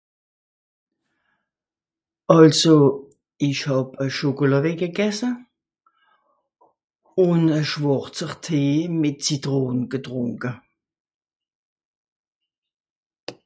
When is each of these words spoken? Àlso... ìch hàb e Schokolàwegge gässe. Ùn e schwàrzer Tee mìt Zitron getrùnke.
Àlso... 2.37 2.75
ìch 3.47 3.61
hàb 3.67 3.87
e 4.03 4.05
Schokolàwegge 4.15 4.87
gässe. 4.97 5.29
Ùn 7.27 7.41
e 7.59 7.61
schwàrzer 7.69 8.31
Tee 8.43 8.77
mìt 8.99 9.17
Zitron 9.25 9.77
getrùnke. 9.91 10.51